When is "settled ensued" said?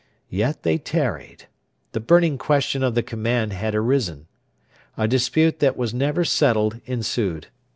6.25-7.49